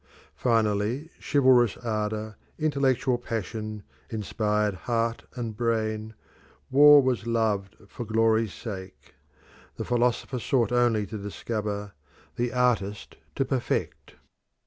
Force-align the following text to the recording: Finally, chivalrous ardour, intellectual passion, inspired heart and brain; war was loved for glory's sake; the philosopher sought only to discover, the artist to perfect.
Finally, 0.33 1.11
chivalrous 1.21 1.77
ardour, 1.77 2.35
intellectual 2.57 3.19
passion, 3.19 3.83
inspired 4.09 4.73
heart 4.73 5.25
and 5.35 5.55
brain; 5.55 6.15
war 6.71 7.03
was 7.03 7.27
loved 7.27 7.75
for 7.87 8.03
glory's 8.03 8.51
sake; 8.51 9.13
the 9.75 9.85
philosopher 9.85 10.39
sought 10.39 10.71
only 10.71 11.05
to 11.05 11.19
discover, 11.19 11.91
the 12.35 12.51
artist 12.51 13.15
to 13.35 13.45
perfect. 13.45 14.15